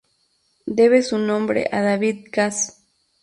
[0.65, 2.83] Debe su nombre a David Cass.